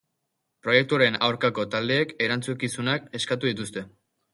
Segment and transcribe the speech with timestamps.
[0.67, 3.91] Proiektuaren aurkako taldeek erantzukizunak eskatu dituzte.